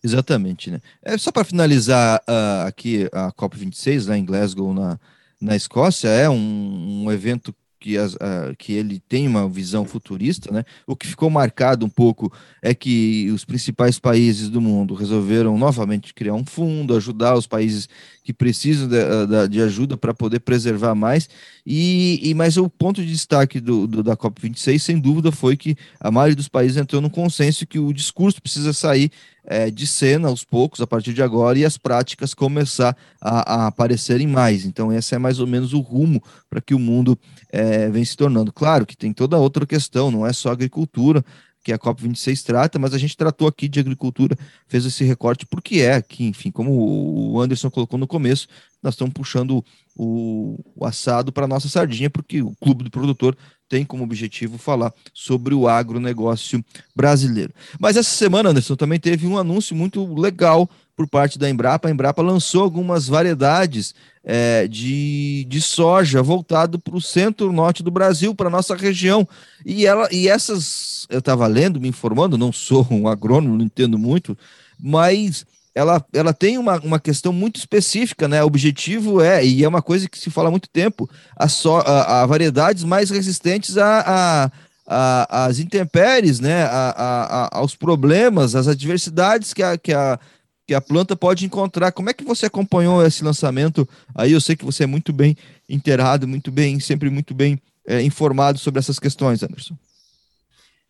Exatamente, 0.01 0.71
né? 0.71 0.79
É 1.03 1.17
só 1.17 1.31
para 1.31 1.43
finalizar 1.43 2.21
uh, 2.21 2.67
aqui 2.67 3.09
a 3.11 3.31
COP26 3.33 4.07
lá 4.07 4.17
em 4.17 4.23
Glasgow, 4.23 4.73
na, 4.73 4.97
na 5.39 5.55
Escócia, 5.55 6.07
é 6.07 6.29
um, 6.29 7.03
um 7.03 7.11
evento 7.11 7.53
que, 7.79 7.97
as, 7.97 8.13
uh, 8.15 8.53
que 8.57 8.73
ele 8.73 8.99
tem 8.99 9.27
uma 9.27 9.47
visão 9.47 9.85
futurista, 9.85 10.51
né? 10.51 10.63
O 10.85 10.95
que 10.95 11.07
ficou 11.07 11.29
marcado 11.29 11.85
um 11.85 11.89
pouco 11.89 12.31
é 12.61 12.73
que 12.73 13.31
os 13.31 13.45
principais 13.45 13.97
países 13.97 14.49
do 14.49 14.59
mundo 14.59 14.93
resolveram 14.93 15.57
novamente 15.57 16.13
criar 16.13 16.33
um 16.33 16.45
fundo, 16.45 16.95
ajudar 16.95 17.35
os 17.35 17.47
países 17.47 17.87
que 18.23 18.33
precisam 18.33 18.87
de, 18.87 18.97
ah, 18.99 19.47
de 19.47 19.61
ajuda 19.61 19.95
para 19.95 20.13
poder 20.13 20.41
preservar 20.41 20.93
mais. 20.93 21.29
E, 21.65 22.19
e 22.21 22.33
mas 22.33 22.57
o 22.57 22.69
ponto 22.69 23.01
de 23.01 23.11
destaque 23.11 23.59
do, 23.59 23.87
do, 23.87 24.03
da 24.03 24.17
COP26, 24.17 24.79
sem 24.79 24.99
dúvida, 24.99 25.31
foi 25.31 25.55
que 25.55 25.75
a 25.99 26.11
maioria 26.11 26.35
dos 26.35 26.47
países 26.47 26.77
entrou 26.77 27.01
no 27.01 27.09
consenso 27.09 27.65
que 27.65 27.79
o 27.79 27.93
discurso 27.93 28.41
precisa 28.41 28.73
sair 28.73 29.11
é, 29.49 29.71
de 29.71 29.87
cena 29.87 30.27
aos 30.27 30.43
poucos, 30.43 30.79
a 30.79 30.85
partir 30.85 31.11
de 31.11 31.23
agora, 31.23 31.57
e 31.57 31.65
as 31.65 31.75
práticas 31.75 32.35
começar 32.35 32.95
a, 33.19 33.63
a 33.63 33.67
aparecerem 33.67 34.27
mais. 34.27 34.63
Então, 34.63 34.93
esse 34.93 35.15
é 35.15 35.17
mais 35.17 35.39
ou 35.39 35.47
menos 35.47 35.73
o 35.73 35.79
rumo 35.79 36.23
para 36.47 36.61
que 36.61 36.75
o 36.75 36.79
mundo 36.79 37.17
é, 37.51 37.89
vem 37.89 38.05
se 38.05 38.15
tornando. 38.15 38.53
Claro 38.53 38.85
que 38.85 38.95
tem 38.95 39.11
toda 39.11 39.37
outra 39.37 39.65
questão, 39.65 40.11
não 40.11 40.25
é 40.25 40.31
só 40.31 40.51
agricultura, 40.51 41.25
que 41.63 41.73
a 41.73 41.79
COP26 41.79 42.43
trata, 42.43 42.79
mas 42.79 42.93
a 42.93 42.97
gente 42.97 43.17
tratou 43.17 43.47
aqui 43.47 43.67
de 43.67 43.79
agricultura, 43.79 44.37
fez 44.67 44.85
esse 44.85 45.03
recorte 45.03 45.45
porque 45.45 45.81
é 45.81 46.01
que, 46.01 46.25
enfim, 46.25 46.51
como 46.51 47.33
o 47.33 47.41
Anderson 47.41 47.69
colocou 47.69 47.99
no 47.99 48.07
começo, 48.07 48.47
nós 48.81 48.93
estamos 48.93 49.13
puxando 49.13 49.63
o, 49.95 50.57
o 50.75 50.85
assado 50.85 51.33
para 51.33 51.47
nossa 51.47 51.67
sardinha, 51.67 52.09
porque 52.09 52.41
o 52.41 52.55
Clube 52.61 52.83
do 52.83 52.91
Produtor 52.91 53.35
tem 53.69 53.85
como 53.85 54.03
objetivo 54.03 54.57
falar 54.57 54.91
sobre 55.13 55.53
o 55.53 55.67
agronegócio 55.67 56.65
brasileiro. 56.95 57.53
Mas 57.79 57.95
essa 57.95 58.09
semana, 58.09 58.49
Anderson, 58.49 58.75
também 58.75 58.99
teve 58.99 59.27
um 59.27 59.37
anúncio 59.37 59.75
muito 59.75 60.13
legal 60.19 60.67
por 60.97 61.07
parte 61.07 61.39
da 61.39 61.49
Embrapa. 61.49 61.87
A 61.87 61.91
Embrapa 61.91 62.21
lançou 62.21 62.63
algumas 62.63 63.07
variedades 63.07 63.95
é, 64.23 64.67
de, 64.67 65.45
de 65.47 65.61
soja 65.61 66.21
voltado 66.21 66.77
para 66.77 66.95
o 66.95 67.01
centro-norte 67.01 67.81
do 67.81 67.91
Brasil, 67.91 68.35
para 68.35 68.47
a 68.47 68.51
nossa 68.51 68.75
região. 68.75 69.25
E, 69.65 69.85
ela, 69.85 70.09
e 70.11 70.27
essas, 70.27 71.07
eu 71.09 71.19
estava 71.19 71.47
lendo, 71.47 71.79
me 71.79 71.87
informando, 71.87 72.37
não 72.37 72.51
sou 72.51 72.85
um 72.91 73.07
agrônomo, 73.07 73.55
não 73.55 73.65
entendo 73.65 73.97
muito, 73.97 74.37
mas 74.77 75.45
ela, 75.73 76.03
ela 76.13 76.33
tem 76.33 76.57
uma, 76.57 76.79
uma 76.79 76.99
questão 76.99 77.31
muito 77.31 77.57
específica, 77.57 78.27
né? 78.27 78.43
O 78.43 78.47
objetivo 78.47 79.21
é, 79.21 79.45
e 79.45 79.63
é 79.63 79.67
uma 79.67 79.81
coisa 79.81 80.09
que 80.09 80.17
se 80.17 80.29
fala 80.29 80.49
há 80.49 80.51
muito 80.51 80.69
tempo, 80.69 81.09
a, 81.35 81.47
so, 81.47 81.75
a, 81.77 82.21
a 82.21 82.25
variedades 82.25 82.83
mais 82.83 83.09
resistentes 83.09 83.77
a, 83.77 84.51
a, 84.89 85.45
as 85.45 85.59
intempéries, 85.59 86.39
né, 86.39 86.63
a, 86.63 86.89
a, 86.97 87.57
aos 87.59 87.75
problemas, 87.75 88.55
às 88.55 88.67
adversidades 88.67 89.53
que 89.53 89.61
a, 89.61 89.77
que, 89.77 89.93
a, 89.93 90.19
que 90.67 90.73
a 90.73 90.81
planta 90.81 91.15
pode 91.15 91.45
encontrar. 91.45 91.91
Como 91.91 92.09
é 92.09 92.13
que 92.13 92.23
você 92.23 92.47
acompanhou 92.47 93.05
esse 93.05 93.23
lançamento? 93.23 93.87
Aí 94.15 94.31
eu 94.31 94.41
sei 94.41 94.55
que 94.55 94.65
você 94.65 94.83
é 94.83 94.87
muito 94.87 95.13
bem 95.13 95.37
inteirado, 95.69 96.27
muito 96.27 96.51
bem, 96.51 96.79
sempre 96.79 97.09
muito 97.09 97.35
bem 97.35 97.61
é, 97.87 98.01
informado 98.01 98.57
sobre 98.57 98.79
essas 98.79 98.97
questões, 98.97 99.43
Anderson. 99.43 99.75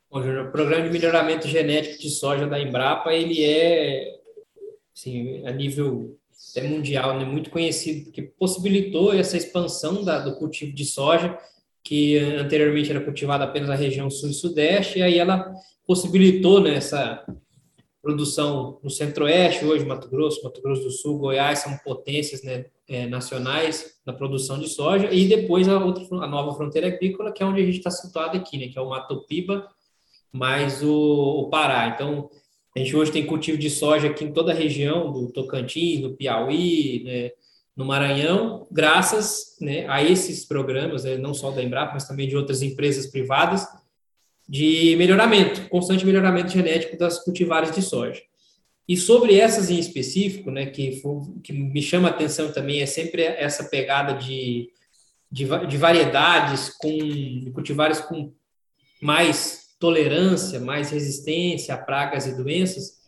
Bom, 0.09 0.21
o 0.21 0.51
programa 0.51 0.83
de 0.83 0.89
melhoramento 0.89 1.47
genético 1.47 2.01
de 2.01 2.09
soja 2.09 2.47
da 2.47 2.59
Embrapa, 2.59 3.13
ele 3.13 3.43
é, 3.43 4.18
assim, 4.99 5.45
a 5.45 5.51
nível 5.51 6.17
é 6.55 6.63
mundial, 6.63 7.17
né, 7.17 7.25
muito 7.25 7.49
conhecido, 7.49 8.05
porque 8.05 8.21
possibilitou 8.21 9.13
essa 9.13 9.37
expansão 9.37 10.03
da, 10.03 10.19
do 10.19 10.35
cultivo 10.35 10.73
de 10.73 10.85
soja, 10.85 11.37
que 11.83 12.17
anteriormente 12.17 12.91
era 12.91 13.01
cultivada 13.01 13.43
apenas 13.43 13.69
na 13.69 13.75
região 13.75 14.09
sul 14.09 14.29
e 14.29 14.33
sudeste, 14.33 14.99
e 14.99 15.01
aí 15.01 15.17
ela 15.17 15.53
possibilitou 15.87 16.59
né, 16.59 16.75
essa 16.75 17.25
produção 18.01 18.79
no 18.83 18.89
centro-oeste, 18.89 19.65
hoje 19.65 19.85
Mato 19.85 20.09
Grosso, 20.09 20.43
Mato 20.43 20.61
Grosso 20.61 20.83
do 20.83 20.91
Sul, 20.91 21.17
Goiás 21.17 21.59
são 21.59 21.77
potências 21.79 22.43
né, 22.43 22.65
é, 22.87 23.05
nacionais 23.07 23.99
na 24.05 24.13
produção 24.13 24.59
de 24.59 24.69
soja, 24.69 25.11
e 25.11 25.27
depois 25.27 25.67
a, 25.67 25.83
outra, 25.83 26.03
a 26.23 26.27
nova 26.27 26.55
fronteira 26.55 26.87
agrícola, 26.87 27.31
que 27.31 27.43
é 27.43 27.45
onde 27.45 27.61
a 27.61 27.65
gente 27.65 27.77
está 27.77 27.91
situado 27.91 28.37
aqui, 28.37 28.57
né, 28.57 28.67
que 28.67 28.77
é 28.77 28.81
o 28.81 28.89
Mato 28.89 29.25
Piba, 29.27 29.67
mais 30.31 30.83
o, 30.83 30.91
o 30.91 31.49
Pará. 31.49 31.89
Então, 31.89 32.29
a 32.75 32.79
gente 32.79 32.95
hoje 32.95 33.11
tem 33.11 33.25
cultivo 33.25 33.57
de 33.57 33.69
soja 33.69 34.07
aqui 34.07 34.23
em 34.23 34.31
toda 34.31 34.51
a 34.51 34.55
região 34.55 35.11
do 35.11 35.31
Tocantins, 35.31 36.01
do 36.01 36.15
Piauí, 36.15 37.03
né, 37.03 37.31
no 37.75 37.85
Maranhão, 37.85 38.67
graças 38.69 39.55
né, 39.59 39.87
a 39.87 40.03
esses 40.03 40.45
programas, 40.45 41.03
né, 41.03 41.17
não 41.17 41.33
só 41.33 41.49
da 41.51 41.63
Embrapa, 41.63 41.93
mas 41.93 42.07
também 42.07 42.27
de 42.27 42.35
outras 42.35 42.61
empresas 42.61 43.07
privadas, 43.07 43.65
de 44.47 44.95
melhoramento, 44.97 45.67
constante 45.69 46.05
melhoramento 46.05 46.51
genético 46.51 46.97
das 46.97 47.23
cultivares 47.23 47.73
de 47.73 47.81
soja. 47.81 48.21
E 48.87 48.97
sobre 48.97 49.37
essas 49.37 49.69
em 49.69 49.77
específico, 49.77 50.49
né, 50.49 50.65
que, 50.65 51.01
que 51.43 51.53
me 51.53 51.81
chama 51.81 52.07
a 52.07 52.11
atenção 52.11 52.51
também 52.51 52.81
é 52.81 52.85
sempre 52.85 53.21
essa 53.21 53.65
pegada 53.65 54.13
de, 54.13 54.71
de, 55.31 55.45
de 55.67 55.77
variedades 55.77 56.69
com 56.75 57.51
cultivares 57.53 57.99
com 57.99 58.33
mais 59.01 59.58
tolerância, 59.79 60.59
mais 60.59 60.91
resistência 60.91 61.73
a 61.73 61.77
pragas 61.77 62.27
e 62.27 62.35
doenças, 62.35 62.99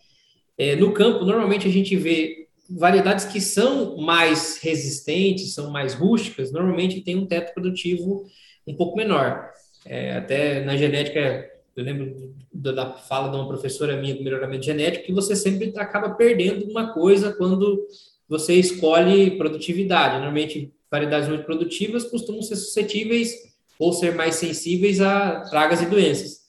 é, 0.56 0.74
no 0.74 0.92
campo, 0.92 1.24
normalmente 1.24 1.68
a 1.68 1.70
gente 1.70 1.94
vê 1.96 2.48
variedades 2.68 3.24
que 3.26 3.40
são 3.40 3.96
mais 3.98 4.58
resistentes, 4.62 5.54
são 5.54 5.70
mais 5.70 5.94
rústicas, 5.94 6.50
normalmente 6.50 7.02
tem 7.02 7.16
um 7.16 7.26
teto 7.26 7.52
produtivo 7.52 8.24
um 8.66 8.74
pouco 8.74 8.96
menor. 8.96 9.50
É, 9.84 10.16
até 10.16 10.64
na 10.64 10.76
genética, 10.76 11.50
eu 11.76 11.84
lembro 11.84 12.34
da 12.52 12.92
fala 12.94 13.28
de 13.28 13.36
uma 13.36 13.48
professora 13.48 14.00
minha 14.00 14.14
do 14.14 14.22
melhoramento 14.22 14.64
genético, 14.64 15.06
que 15.06 15.12
você 15.12 15.34
sempre 15.34 15.72
acaba 15.76 16.10
perdendo 16.10 16.70
uma 16.70 16.92
coisa 16.92 17.32
quando 17.32 17.86
você 18.28 18.54
escolhe 18.54 19.36
produtividade. 19.36 20.14
Normalmente, 20.14 20.72
variedades 20.90 21.28
muito 21.28 21.44
produtivas 21.44 22.04
costumam 22.04 22.42
ser 22.42 22.56
suscetíveis 22.56 23.52
ou 23.78 23.92
ser 23.92 24.14
mais 24.14 24.36
sensíveis 24.36 25.00
a 25.00 25.48
pragas 25.50 25.82
e 25.82 25.86
doenças 25.86 26.41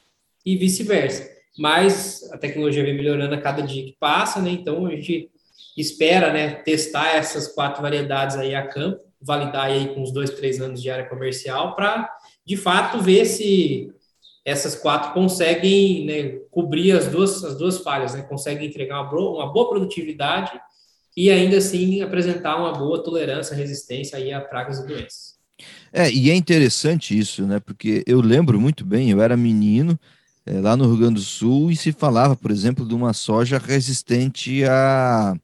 e 0.45 0.55
vice-versa. 0.55 1.31
Mas 1.57 2.29
a 2.31 2.37
tecnologia 2.37 2.83
vem 2.83 2.95
melhorando 2.95 3.35
a 3.35 3.41
cada 3.41 3.61
dia 3.61 3.85
que 3.85 3.95
passa, 3.99 4.41
né? 4.41 4.49
Então 4.51 4.85
a 4.85 4.91
gente 4.91 5.29
espera, 5.77 6.31
né, 6.31 6.55
testar 6.55 7.15
essas 7.15 7.47
quatro 7.47 7.81
variedades 7.81 8.35
aí 8.35 8.53
a 8.53 8.67
campo, 8.67 9.01
validar 9.21 9.65
aí 9.65 9.93
com 9.93 10.03
os 10.03 10.11
dois, 10.11 10.29
três 10.31 10.59
anos 10.61 10.81
de 10.81 10.89
área 10.89 11.07
comercial 11.07 11.75
para, 11.75 12.09
de 12.45 12.57
fato, 12.57 13.01
ver 13.01 13.25
se 13.25 13.91
essas 14.45 14.75
quatro 14.75 15.13
conseguem 15.13 16.05
né, 16.05 16.39
cobrir 16.51 16.91
as 16.91 17.07
duas, 17.07 17.43
as 17.43 17.57
duas 17.57 17.77
falhas, 17.77 18.13
né? 18.13 18.21
Conseguem 18.23 18.67
entregar 18.67 19.01
uma 19.01 19.19
uma 19.19 19.53
boa 19.53 19.69
produtividade 19.69 20.51
e 21.15 21.29
ainda 21.29 21.57
assim 21.57 22.01
apresentar 22.01 22.57
uma 22.57 22.73
boa 22.73 23.01
tolerância, 23.01 23.55
resistência 23.55 24.17
aí 24.17 24.33
a 24.33 24.41
pragas 24.41 24.79
e 24.79 24.87
doenças. 24.87 25.33
É, 25.93 26.11
e 26.11 26.29
é 26.29 26.35
interessante 26.35 27.17
isso, 27.17 27.45
né? 27.45 27.59
Porque 27.59 28.03
eu 28.05 28.19
lembro 28.19 28.59
muito 28.59 28.83
bem, 28.83 29.11
eu 29.11 29.21
era 29.21 29.37
menino, 29.37 29.97
é, 30.45 30.59
lá 30.59 30.75
no 30.75 30.85
Rio 30.85 30.97
Grande 30.97 31.15
do 31.15 31.21
Sul 31.21 31.71
e 31.71 31.75
se 31.75 31.91
falava, 31.91 32.35
por 32.35 32.51
exemplo, 32.51 32.85
de 32.85 32.93
uma 32.93 33.13
soja 33.13 33.57
resistente 33.57 34.63
à, 34.65 35.35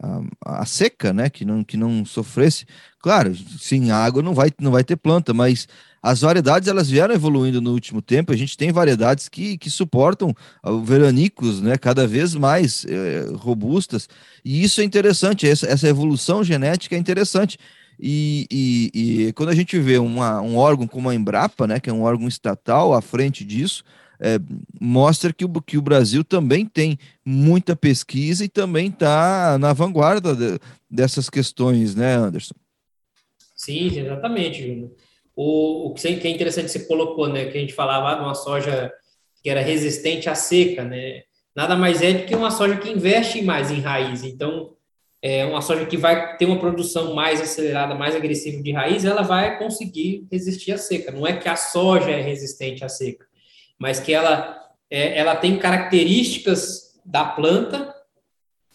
à, 0.00 0.62
à, 0.62 0.66
seca, 0.66 1.12
né? 1.12 1.28
Que 1.28 1.44
não, 1.44 1.62
que 1.62 1.76
não 1.76 2.04
sofresse. 2.04 2.64
Claro, 3.00 3.34
sem 3.58 3.90
água 3.90 4.22
não 4.22 4.34
vai, 4.34 4.50
não 4.60 4.70
vai 4.70 4.82
ter 4.82 4.96
planta, 4.96 5.34
mas 5.34 5.68
as 6.02 6.22
variedades 6.22 6.68
elas 6.68 6.88
vieram 6.88 7.14
evoluindo 7.14 7.60
no 7.60 7.72
último 7.72 8.00
tempo. 8.00 8.32
A 8.32 8.36
gente 8.36 8.56
tem 8.56 8.72
variedades 8.72 9.28
que, 9.28 9.58
que 9.58 9.68
suportam 9.68 10.34
veranicos, 10.84 11.60
né? 11.60 11.76
Cada 11.76 12.06
vez 12.06 12.34
mais 12.34 12.86
é, 12.86 13.26
robustas. 13.36 14.08
E 14.44 14.62
isso 14.62 14.80
é 14.80 14.84
interessante, 14.84 15.46
essa, 15.46 15.66
essa 15.66 15.86
evolução 15.88 16.42
genética 16.42 16.96
é 16.96 16.98
interessante. 16.98 17.58
E, 18.02 18.46
e, 18.50 18.90
e, 18.94 19.32
quando 19.34 19.50
a 19.50 19.54
gente 19.54 19.78
vê 19.78 19.98
uma, 19.98 20.40
um 20.40 20.56
órgão 20.56 20.86
como 20.86 21.10
a 21.10 21.14
Embrapa, 21.14 21.66
né, 21.66 21.78
que 21.78 21.90
é 21.90 21.92
um 21.92 22.00
órgão 22.02 22.26
estatal 22.26 22.94
à 22.94 23.02
frente 23.02 23.44
disso, 23.44 23.84
é, 24.20 24.38
mostra 24.78 25.32
que 25.32 25.44
o, 25.44 25.62
que 25.62 25.78
o 25.78 25.82
Brasil 25.82 26.22
também 26.22 26.66
tem 26.66 26.98
muita 27.24 27.74
pesquisa 27.74 28.44
e 28.44 28.48
também 28.48 28.88
está 28.88 29.58
na 29.58 29.72
vanguarda 29.72 30.34
de, 30.34 30.58
dessas 30.90 31.30
questões, 31.30 31.94
né, 31.94 32.14
Anderson? 32.14 32.54
Sim, 33.56 33.98
exatamente. 33.98 34.90
O, 35.34 35.88
o 35.88 35.94
que 35.94 36.08
é 36.08 36.30
interessante 36.30 36.70
você 36.70 36.80
colocou, 36.80 37.28
né, 37.28 37.46
que 37.46 37.56
a 37.56 37.60
gente 37.60 37.72
falava 37.72 38.14
de 38.16 38.22
uma 38.22 38.34
soja 38.34 38.92
que 39.42 39.48
era 39.48 39.62
resistente 39.62 40.28
à 40.28 40.34
seca, 40.34 40.84
né? 40.84 41.22
Nada 41.56 41.74
mais 41.74 42.02
é 42.02 42.12
do 42.12 42.26
que 42.26 42.34
uma 42.34 42.50
soja 42.50 42.76
que 42.76 42.90
investe 42.90 43.42
mais 43.42 43.70
em 43.70 43.80
raiz. 43.80 44.22
Então, 44.22 44.74
é 45.22 45.44
uma 45.44 45.60
soja 45.60 45.84
que 45.84 45.96
vai 45.96 46.36
ter 46.36 46.46
uma 46.46 46.58
produção 46.58 47.14
mais 47.14 47.40
acelerada, 47.40 47.94
mais 47.94 48.14
agressiva 48.14 48.62
de 48.62 48.72
raiz, 48.72 49.04
ela 49.04 49.22
vai 49.22 49.58
conseguir 49.58 50.26
resistir 50.30 50.72
à 50.72 50.78
seca. 50.78 51.12
Não 51.12 51.26
é 51.26 51.36
que 51.36 51.48
a 51.48 51.56
soja 51.56 52.10
é 52.10 52.20
resistente 52.20 52.84
à 52.84 52.88
seca, 52.88 53.26
mas 53.80 53.98
que 53.98 54.12
ela, 54.12 54.60
é, 54.90 55.18
ela 55.18 55.34
tem 55.34 55.58
características 55.58 57.00
da 57.02 57.24
planta, 57.24 57.94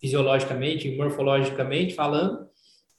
fisiologicamente, 0.02 0.90
morfologicamente 0.96 1.94
falando, 1.94 2.48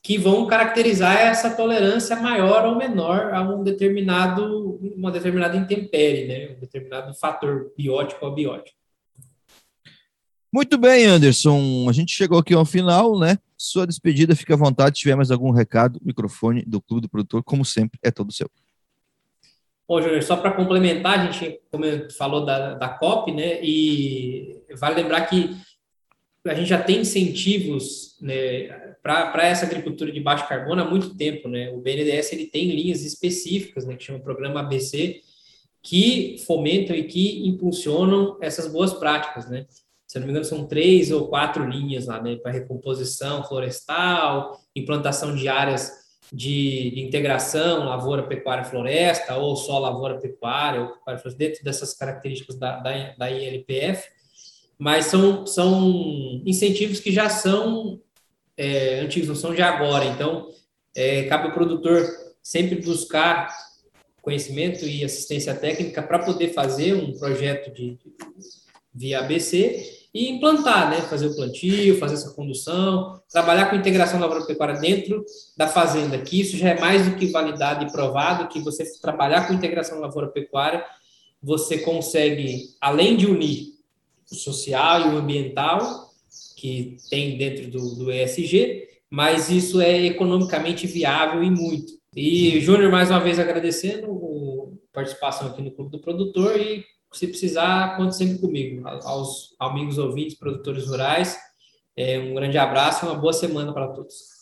que 0.01 0.17
vão 0.17 0.47
caracterizar 0.47 1.19
essa 1.19 1.51
tolerância 1.51 2.15
maior 2.15 2.65
ou 2.65 2.77
menor 2.77 3.35
a 3.35 3.43
um 3.43 3.65
determinado, 3.65 4.79
uma 4.97 5.11
determinada 5.11 5.57
intempérie, 5.57 6.29
né? 6.29 6.55
um 6.57 6.61
determinado 6.61 7.13
fator 7.15 7.73
biótico 7.77 8.25
ou 8.25 8.31
abiótico. 8.31 8.79
Muito 10.53 10.79
bem, 10.79 11.07
Anderson. 11.07 11.87
A 11.89 11.93
gente 11.93 12.15
chegou 12.15 12.39
aqui 12.39 12.55
ao 12.55 12.65
final, 12.65 13.19
né? 13.19 13.37
Sua 13.59 13.85
despedida, 13.85 14.37
fique 14.37 14.53
à 14.53 14.57
vontade. 14.57 14.97
Se 14.97 15.03
tiver 15.03 15.17
mais 15.17 15.33
algum 15.33 15.51
recado, 15.51 16.01
microfone 16.03 16.63
do 16.65 16.81
Clube 16.81 17.03
do 17.03 17.09
Produtor, 17.09 17.43
como 17.43 17.65
sempre, 17.65 17.99
é 18.01 18.11
todo 18.13 18.33
seu. 18.33 18.49
Bom, 19.89 20.03
Júnior, 20.03 20.23
só 20.25 20.37
para 20.37 20.51
complementar, 20.53 21.21
a 21.21 21.31
gente 21.31 21.61
como 21.71 21.85
falou 22.11 22.45
da, 22.45 22.75
da 22.75 22.89
COP, 22.89 23.31
né? 23.31 23.63
E 23.63 24.61
vale 24.77 25.01
lembrar 25.01 25.27
que 25.27 25.57
a 26.45 26.55
gente 26.55 26.69
já 26.69 26.83
tem 26.83 27.01
incentivos 27.01 28.17
né, 28.21 28.69
para 29.03 29.47
essa 29.47 29.65
agricultura 29.65 30.11
de 30.11 30.21
baixo 30.21 30.49
carbono 30.49 30.83
há 30.83 30.85
muito 30.85 31.17
tempo, 31.17 31.49
né? 31.49 31.71
O 31.71 31.81
BNDES 31.81 32.33
ele 32.33 32.47
tem 32.47 32.69
linhas 32.71 33.05
específicas, 33.05 33.87
né, 33.87 33.95
que 33.95 34.05
chama 34.05 34.19
Programa 34.19 34.61
ABC, 34.61 35.21
que 35.81 36.37
fomentam 36.47 36.97
e 36.97 37.05
que 37.05 37.47
impulsionam 37.47 38.39
essas 38.41 38.67
boas 38.67 38.93
práticas, 38.93 39.49
né? 39.49 39.67
Se 40.07 40.19
não 40.19 40.27
me 40.27 40.33
engano, 40.33 40.45
são 40.45 40.67
três 40.67 41.13
ou 41.13 41.29
quatro 41.29 41.69
linhas 41.69 42.07
lá, 42.07 42.21
né, 42.21 42.37
para 42.37 42.51
recomposição 42.51 43.45
florestal, 43.45 44.61
implantação 44.75 45.35
de 45.37 45.47
áreas 45.49 46.06
de, 46.33 46.91
de 46.91 47.01
integração 47.01 47.85
lavoura, 47.85 48.23
pecuária, 48.23 48.65
floresta, 48.65 49.37
ou 49.37 49.57
só 49.57 49.79
lavoura, 49.79 50.19
pecuária, 50.19 50.81
ou 50.83 50.89
pecuária, 50.89 51.21
floresta, 51.21 51.39
dentro 51.39 51.65
dessas 51.65 51.95
características 51.95 52.57
da, 52.57 52.79
da, 52.79 53.15
da 53.17 53.31
ILPF, 53.31 54.09
mas 54.79 55.07
são, 55.07 55.47
são 55.47 56.43
incentivos 56.45 57.01
que 57.01 57.11
já 57.11 57.29
são 57.29 58.01
é, 58.57 59.01
antigos, 59.01 59.29
não 59.29 59.37
são 59.37 59.55
de 59.55 59.63
agora. 59.63 60.05
Então, 60.05 60.49
é, 60.95 61.25
cabe 61.25 61.47
ao 61.47 61.55
produtor 61.55 62.05
sempre 62.43 62.81
buscar 62.81 63.55
conhecimento 64.23 64.85
e 64.85 65.05
assistência 65.05 65.55
técnica 65.55 66.03
para 66.03 66.19
poder 66.19 66.53
fazer 66.53 66.95
um 66.95 67.17
projeto 67.17 67.73
de, 67.73 67.97
de 67.97 68.13
via 68.93 69.21
ABC 69.21 70.06
e 70.17 70.31
implantar, 70.31 70.89
né? 70.89 71.03
Fazer 71.03 71.27
o 71.27 71.37
plantio, 71.37 71.99
fazer 71.99 72.15
essa 72.15 72.31
condução, 72.31 73.21
trabalhar 73.31 73.67
com 73.67 73.77
integração 73.77 74.19
lavoura-pecuária 74.19 74.81
dentro 74.81 75.23
da 75.55 75.69
fazenda, 75.69 76.17
que 76.17 76.41
isso 76.41 76.57
já 76.57 76.71
é 76.71 76.81
mais 76.81 77.07
do 77.07 77.17
que 77.17 77.27
validado 77.27 77.85
e 77.85 77.93
provado, 77.93 78.49
que 78.49 78.59
você 78.61 78.83
trabalhar 78.99 79.47
com 79.47 79.53
integração 79.53 80.01
lavoura-pecuária, 80.01 80.83
você 81.43 81.77
consegue, 81.79 82.71
além 82.81 83.15
de 83.15 83.27
unir 83.27 83.75
o 84.33 84.35
social 84.35 85.03
e 85.03 85.15
o 85.15 85.19
ambiental, 85.19 86.11
que 86.57 86.97
tem 87.11 87.37
dentro 87.37 87.71
do, 87.71 87.97
do 87.97 88.11
ESG, 88.11 88.89
mas 89.11 89.51
isso 89.51 89.83
é 89.83 90.07
economicamente 90.07 90.87
viável 90.87 91.43
e 91.43 91.51
muito. 91.51 91.93
E, 92.17 92.59
Júnior, 92.63 92.91
mais 92.91 93.11
uma 93.11 93.21
vez 93.21 93.39
agradecendo 93.39 94.11
o 94.11 94.79
participação 94.95 95.49
aqui 95.49 95.61
no 95.61 95.71
Clube 95.73 95.91
do 95.91 96.01
Produtor 96.01 96.59
e 96.59 96.83
se 97.13 97.27
precisar, 97.27 97.97
conte 97.97 98.17
sempre 98.17 98.39
comigo. 98.39 98.87
Aos 99.05 99.55
amigos 99.59 99.99
ouvintes, 99.99 100.37
produtores 100.37 100.87
rurais, 100.87 101.37
é, 101.97 102.19
um 102.19 102.35
grande 102.35 102.59
abraço 102.59 103.05
e 103.05 103.09
uma 103.09 103.15
boa 103.15 103.33
semana 103.33 103.73
para 103.73 103.89
todos. 103.89 104.37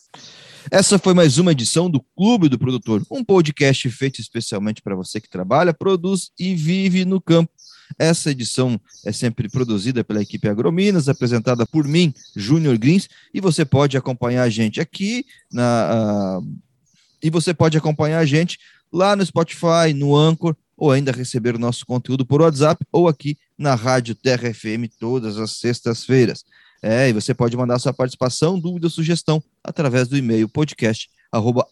Essa 0.71 0.99
foi 0.99 1.13
mais 1.13 1.37
uma 1.39 1.53
edição 1.53 1.91
do 1.91 2.01
Clube 2.17 2.49
do 2.49 2.59
Produtor, 2.59 3.03
um 3.11 3.23
podcast 3.23 3.89
feito 3.91 4.21
especialmente 4.21 4.81
para 4.81 4.97
você 4.97 5.21
que 5.21 5.29
trabalha, 5.29 5.75
produz 5.75 6.31
e 6.39 6.55
vive 6.55 7.05
no 7.05 7.21
campo. 7.21 7.53
Essa 7.99 8.31
edição 8.31 8.81
é 9.05 9.13
sempre 9.13 9.49
produzida 9.49 10.03
pela 10.03 10.23
equipe 10.23 10.49
Agrominas, 10.49 11.09
apresentada 11.09 11.67
por 11.67 11.87
mim, 11.87 12.15
Júnior 12.35 12.79
Grins, 12.79 13.09
e 13.33 13.41
você 13.41 13.65
pode 13.65 13.97
acompanhar 13.97 14.43
a 14.43 14.49
gente 14.49 14.81
aqui 14.81 15.25
na. 15.53 16.41
Uh, 16.41 16.59
e 17.23 17.31
você 17.31 17.53
pode 17.55 17.77
acompanhar 17.77 18.19
a 18.19 18.27
gente 18.27 18.59
lá 18.93 19.15
no 19.15 19.25
Spotify, 19.25 19.93
no 19.95 20.17
Anchor, 20.17 20.57
ou 20.77 20.91
ainda 20.91 21.13
receber 21.13 21.55
o 21.55 21.59
nosso 21.59 21.87
conteúdo 21.87 22.27
por 22.27 22.43
WhatsApp 22.43 22.85
ou 22.93 23.09
aqui 23.09 23.37
na 23.57 23.75
Rádio 23.75 24.15
Terra 24.15 24.53
FM 24.53 24.91
todas 24.99 25.39
as 25.39 25.59
sextas-feiras. 25.59 26.45
É, 26.83 27.09
e 27.09 27.13
você 27.13 27.33
pode 27.33 27.57
mandar 27.57 27.79
sua 27.79 27.95
participação, 27.95 28.59
dúvida, 28.59 28.91
sugestão 28.91 29.43
através 29.63 30.07
do 30.07 30.17
e-mail 30.17 30.49
podcast 30.49 31.09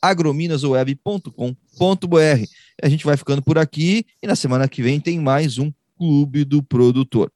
agrominasweb.com.br. 0.00 2.44
A 2.82 2.88
gente 2.88 3.04
vai 3.04 3.16
ficando 3.16 3.42
por 3.42 3.58
aqui 3.58 4.06
e 4.22 4.26
na 4.26 4.34
semana 4.34 4.66
que 4.66 4.82
vem 4.82 4.98
tem 4.98 5.20
mais 5.20 5.58
um 5.58 5.70
Clube 5.96 6.44
do 6.44 6.62
Produtor. 6.62 7.30